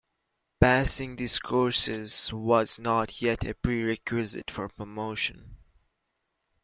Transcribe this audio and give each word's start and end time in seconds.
Passing 0.59 1.15
these 1.15 1.37
courses 1.37 2.33
was 2.33 2.79
not 2.79 3.21
yet 3.21 3.43
a 3.45 3.53
prerequisite 3.53 4.49
for 4.49 4.67
promotion. 4.67 5.57